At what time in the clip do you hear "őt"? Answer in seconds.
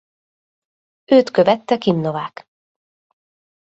1.05-1.31